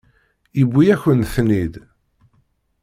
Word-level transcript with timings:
Yewwi-yakent-ten-id. 0.59 1.73